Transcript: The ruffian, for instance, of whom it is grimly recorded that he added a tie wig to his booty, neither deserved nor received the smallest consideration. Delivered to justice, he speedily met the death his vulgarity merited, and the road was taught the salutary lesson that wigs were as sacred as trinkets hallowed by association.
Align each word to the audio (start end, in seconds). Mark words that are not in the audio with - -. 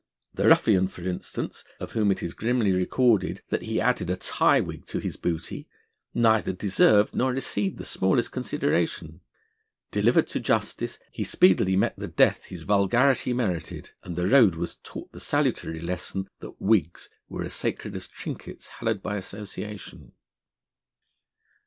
The 0.33 0.47
ruffian, 0.47 0.87
for 0.87 1.03
instance, 1.03 1.63
of 1.79 1.91
whom 1.91 2.09
it 2.11 2.23
is 2.23 2.33
grimly 2.33 2.71
recorded 2.71 3.43
that 3.49 3.61
he 3.61 3.79
added 3.79 4.09
a 4.09 4.15
tie 4.15 4.59
wig 4.59 4.87
to 4.87 4.97
his 4.97 5.15
booty, 5.15 5.67
neither 6.11 6.53
deserved 6.53 7.13
nor 7.13 7.31
received 7.31 7.77
the 7.77 7.85
smallest 7.85 8.31
consideration. 8.31 9.21
Delivered 9.91 10.25
to 10.29 10.39
justice, 10.39 10.97
he 11.11 11.23
speedily 11.23 11.75
met 11.75 11.97
the 11.97 12.07
death 12.07 12.45
his 12.45 12.63
vulgarity 12.63 13.31
merited, 13.31 13.91
and 14.01 14.15
the 14.15 14.27
road 14.27 14.55
was 14.55 14.77
taught 14.77 15.11
the 15.11 15.19
salutary 15.19 15.79
lesson 15.79 16.27
that 16.39 16.59
wigs 16.59 17.07
were 17.29 17.43
as 17.43 17.53
sacred 17.53 17.95
as 17.95 18.07
trinkets 18.07 18.69
hallowed 18.79 19.03
by 19.03 19.17
association. 19.17 20.13